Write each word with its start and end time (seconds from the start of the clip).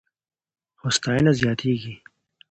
هوساينه 0.81 1.31
زياتېږي. 1.39 1.93